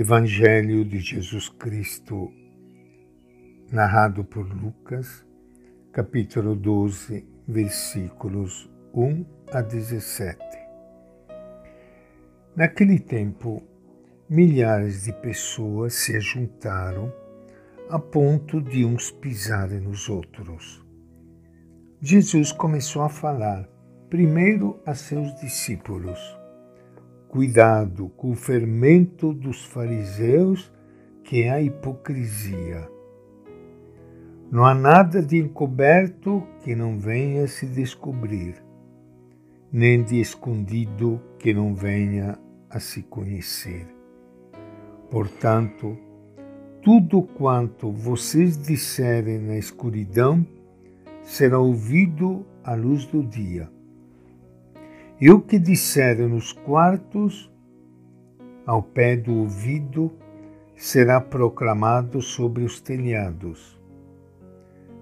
[0.00, 2.32] Evangelho de Jesus Cristo,
[3.70, 5.26] narrado por Lucas,
[5.92, 10.38] capítulo 12, versículos 1 a 17.
[12.56, 13.62] Naquele tempo,
[14.26, 17.12] milhares de pessoas se juntaram
[17.90, 20.82] a ponto de uns pisarem nos outros.
[22.00, 23.68] Jesus começou a falar
[24.08, 26.39] primeiro a seus discípulos.
[27.30, 30.68] Cuidado com o fermento dos fariseus,
[31.22, 32.90] que é a hipocrisia.
[34.50, 38.56] Não há nada de encoberto que não venha se descobrir,
[39.72, 42.36] nem de escondido que não venha
[42.68, 43.86] a se conhecer.
[45.08, 45.96] Portanto,
[46.82, 50.44] tudo quanto vocês disserem na escuridão
[51.22, 53.70] será ouvido à luz do dia.
[55.20, 57.52] E o que disserem nos quartos,
[58.66, 60.10] ao pé do ouvido,
[60.76, 63.78] será proclamado sobre os telhados.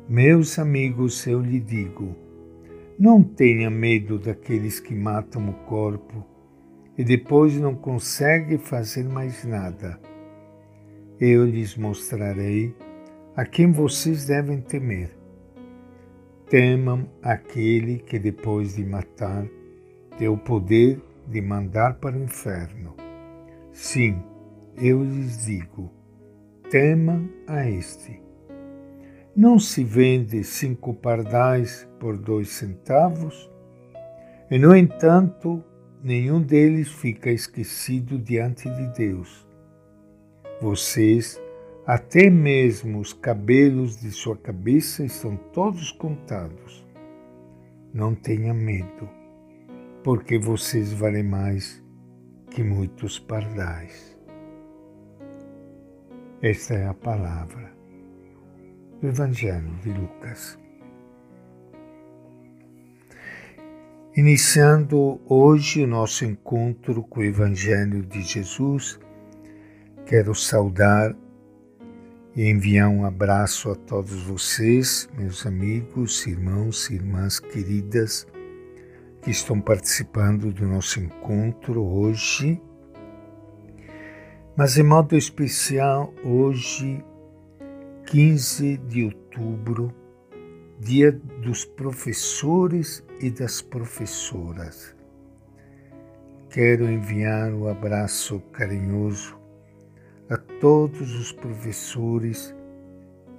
[0.08, 2.16] Meus amigos, eu lhe digo,
[2.98, 6.26] não tenha medo daqueles que matam o corpo
[6.96, 10.00] e depois não conseguem fazer mais nada
[11.20, 12.74] eu lhes mostrarei
[13.34, 15.10] a quem vocês devem temer.
[16.48, 19.44] Temam aquele que depois de matar
[20.18, 22.94] tem o poder de mandar para o inferno.
[23.72, 24.22] Sim,
[24.76, 25.90] eu lhes digo,
[26.70, 28.20] temam a este.
[29.34, 33.48] Não se vende cinco pardais por dois centavos?
[34.50, 35.62] E, no entanto,
[36.02, 39.48] nenhum deles fica esquecido diante de Deus
[40.60, 41.40] vocês,
[41.86, 46.84] até mesmo os cabelos de sua cabeça estão todos contados.
[47.94, 49.08] Não tenha medo,
[50.08, 51.84] porque vocês valem mais
[52.50, 54.18] que muitos pardais.
[56.40, 57.70] Esta é a palavra
[59.02, 60.58] do Evangelho de Lucas.
[64.16, 68.98] Iniciando hoje o nosso encontro com o Evangelho de Jesus,
[70.06, 71.14] Quero saudar
[72.34, 78.26] e enviar um abraço a todos vocês, meus amigos, irmãos irmãs queridas
[79.22, 82.60] que estão participando do nosso encontro hoje.
[84.56, 87.04] Mas, em modo especial, hoje,
[88.06, 89.94] 15 de outubro,
[90.80, 94.96] Dia dos Professores e das Professoras.
[96.50, 99.38] Quero enviar um abraço carinhoso
[100.30, 102.54] a todos os professores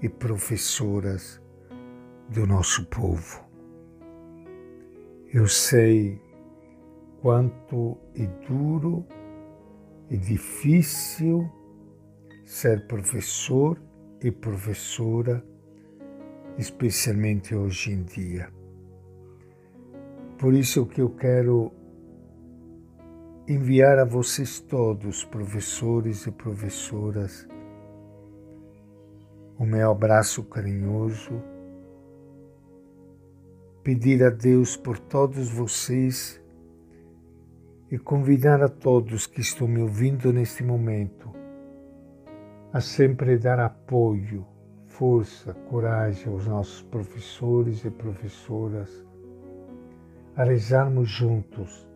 [0.01, 1.41] e professoras
[2.29, 3.48] do nosso povo.
[5.31, 6.19] Eu sei
[7.21, 9.05] quanto é duro
[10.09, 11.47] e difícil
[12.43, 13.79] ser professor
[14.23, 15.45] e professora,
[16.57, 18.51] especialmente hoje em dia.
[20.39, 21.71] Por isso que eu quero
[23.47, 27.47] enviar a vocês todos, professores e professoras,
[29.59, 31.39] o meu abraço carinhoso,
[33.83, 36.41] pedir a Deus por todos vocês
[37.91, 41.29] e convidar a todos que estão me ouvindo neste momento
[42.71, 44.45] a sempre dar apoio,
[44.85, 49.05] força, coragem aos nossos professores e professoras,
[50.35, 51.87] a rezarmos juntos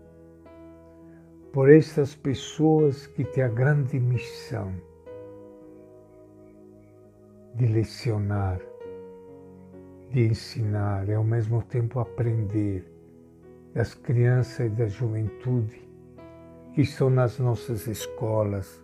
[1.51, 4.73] por estas pessoas que têm a grande missão
[7.53, 8.59] de lecionar,
[10.13, 12.85] de ensinar e ao mesmo tempo aprender
[13.73, 15.81] das crianças e da juventude
[16.75, 18.79] que estão nas nossas escolas,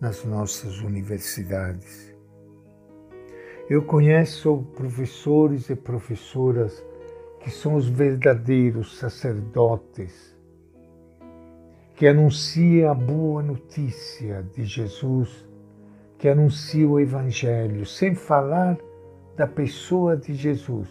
[0.00, 2.14] nas nossas universidades.
[3.68, 6.82] Eu conheço professores e professoras
[7.40, 10.34] que são os verdadeiros sacerdotes
[11.94, 15.46] que anuncia a boa notícia de Jesus,
[16.18, 18.78] que anuncia o Evangelho, sem falar
[19.36, 20.88] da pessoa de Jesus,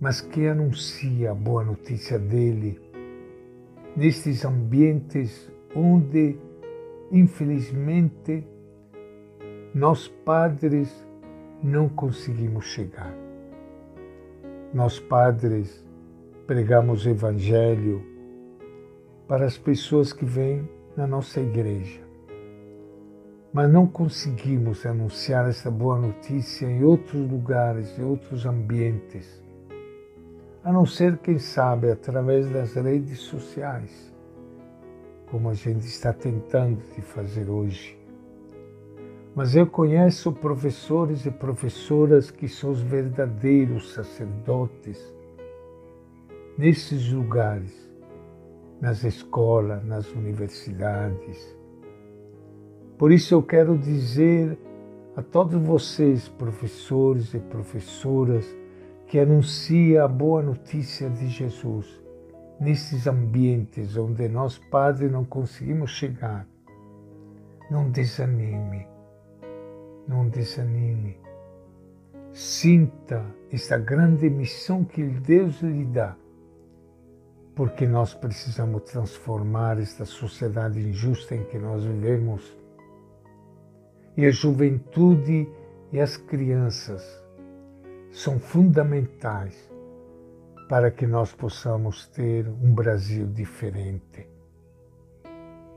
[0.00, 2.80] mas que anuncia a boa notícia dele
[3.96, 6.38] nestes ambientes onde,
[7.10, 8.46] infelizmente,
[9.74, 11.06] nós padres
[11.62, 13.12] não conseguimos chegar.
[14.72, 15.84] Nós padres
[16.46, 18.02] pregamos o Evangelho
[19.26, 22.05] para as pessoas que vêm na nossa igreja.
[23.56, 29.42] Mas não conseguimos anunciar essa boa notícia em outros lugares, em outros ambientes,
[30.62, 34.12] a não ser, quem sabe, através das redes sociais.
[35.30, 37.98] como a gente está tentando de fazer hoje.
[39.34, 45.02] Mas eu conheço professores e professoras que são os verdadeiros sacerdotes
[46.58, 47.90] nesses lugares,
[48.82, 51.55] nas escolas, nas universidades.
[52.98, 54.58] Por isso eu quero dizer
[55.14, 58.46] a todos vocês, professores e professoras,
[59.06, 62.02] que anuncia a boa notícia de Jesus
[62.58, 66.46] nesses ambientes onde nós, padres, não conseguimos chegar.
[67.70, 68.86] Não desanime,
[70.08, 71.18] não desanime.
[72.32, 76.16] Sinta esta grande missão que Deus lhe dá,
[77.54, 82.56] porque nós precisamos transformar esta sociedade injusta em que nós vivemos.
[84.16, 85.48] E a juventude
[85.92, 87.02] e as crianças
[88.10, 89.70] são fundamentais
[90.68, 94.26] para que nós possamos ter um Brasil diferente.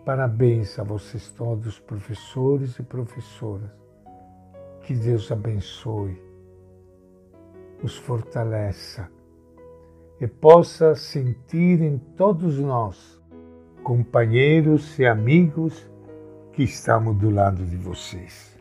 [0.06, 3.70] Parabéns a vocês todos, professores e professoras.
[4.84, 6.20] Que Deus abençoe,
[7.84, 9.10] os fortaleça
[10.20, 13.22] e possa sentir em todos nós,
[13.84, 15.89] companheiros e amigos,
[16.60, 18.54] que estamos do lado de vocês.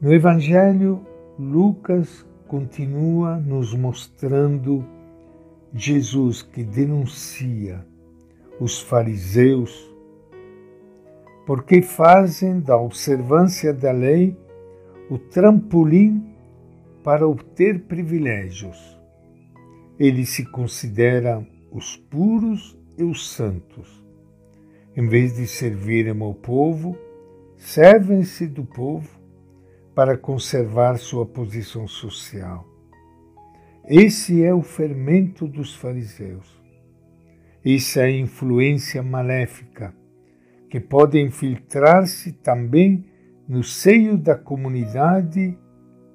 [0.00, 1.06] No Evangelho,
[1.38, 4.82] Lucas continua nos mostrando
[5.74, 7.84] Jesus que denuncia
[8.58, 9.86] os fariseus
[11.44, 14.34] porque fazem da observância da lei
[15.10, 16.26] o trampolim
[17.04, 18.98] para obter privilégios.
[19.98, 24.01] Eles se consideram os puros e os santos.
[24.94, 26.96] Em vez de servirem ao povo,
[27.56, 29.08] servem-se do povo
[29.94, 32.66] para conservar sua posição social.
[33.88, 36.60] Esse é o fermento dos fariseus.
[37.64, 39.94] Essa é a influência maléfica
[40.68, 43.04] que pode infiltrar-se também
[43.48, 45.58] no seio da comunidade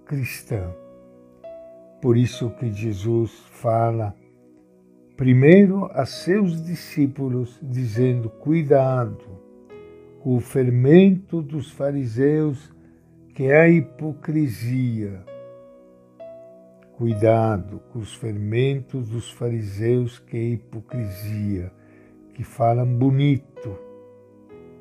[0.05, 0.73] cristã.
[2.01, 4.15] Por isso que Jesus fala
[5.17, 9.41] primeiro a seus discípulos, dizendo: cuidado
[10.21, 12.71] com o fermento dos fariseus
[13.33, 15.23] que é a hipocrisia.
[16.93, 21.71] Cuidado com os fermentos dos fariseus, que é a hipocrisia,
[22.33, 23.77] que falam bonito,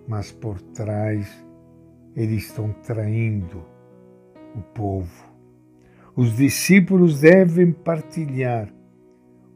[0.09, 1.45] mas por trás
[2.15, 3.63] eles estão traindo
[4.55, 5.31] o povo.
[6.17, 8.73] Os discípulos devem partilhar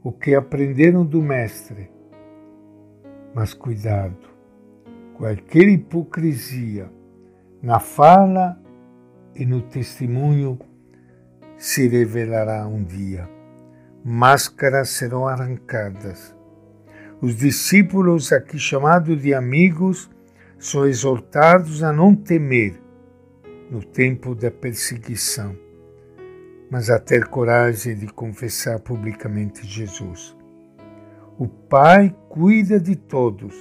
[0.03, 1.91] o que aprenderam do Mestre,
[3.35, 4.17] mas cuidado,
[5.15, 6.91] qualquer hipocrisia
[7.63, 8.59] na fala
[9.35, 10.59] e no testemunho
[11.57, 13.29] se revelará um dia.
[14.03, 16.35] Máscaras serão arrancadas.
[17.21, 20.11] Os discípulos, aqui chamados de amigos,
[20.59, 22.81] são exortados a não temer
[23.71, 25.55] no tempo da perseguição,
[26.71, 30.37] mas a ter coragem de confessar publicamente Jesus.
[31.37, 33.55] O Pai cuida de todos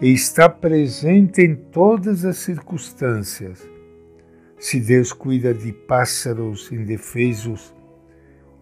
[0.00, 3.74] e está presente em todas as circunstâncias
[4.64, 7.74] se Deus cuida de pássaros indefesos,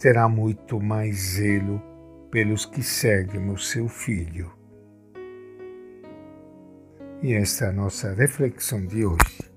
[0.00, 1.80] terá muito mais zelo
[2.28, 4.50] pelos que seguem o seu Filho.
[7.22, 9.52] E esta é a nossa reflexão de hoje,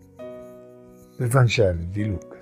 [1.18, 2.35] do Evangelho de Lucas.